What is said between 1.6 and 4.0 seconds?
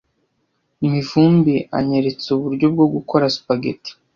anyeretse uburyo bwo gukora spaghetti.